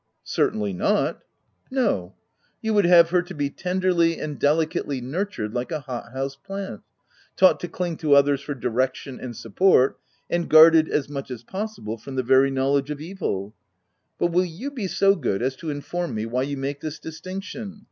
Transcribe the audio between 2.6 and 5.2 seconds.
o would have her to be tenderly and delicately